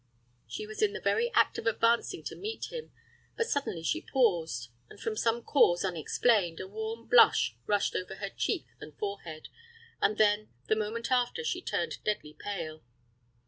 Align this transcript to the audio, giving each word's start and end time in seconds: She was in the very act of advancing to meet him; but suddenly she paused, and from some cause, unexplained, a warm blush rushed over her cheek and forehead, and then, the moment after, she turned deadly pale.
She 0.47 0.65
was 0.65 0.81
in 0.81 0.93
the 0.93 0.99
very 0.99 1.31
act 1.35 1.59
of 1.59 1.67
advancing 1.67 2.23
to 2.23 2.35
meet 2.35 2.71
him; 2.71 2.91
but 3.37 3.45
suddenly 3.45 3.83
she 3.83 4.01
paused, 4.01 4.69
and 4.89 4.99
from 4.99 5.15
some 5.15 5.43
cause, 5.43 5.85
unexplained, 5.85 6.59
a 6.59 6.67
warm 6.67 7.05
blush 7.07 7.55
rushed 7.67 7.95
over 7.95 8.15
her 8.15 8.31
cheek 8.31 8.65
and 8.79 8.97
forehead, 8.97 9.49
and 10.01 10.17
then, 10.17 10.49
the 10.65 10.75
moment 10.75 11.11
after, 11.11 11.43
she 11.43 11.61
turned 11.61 12.03
deadly 12.03 12.33
pale. 12.33 12.81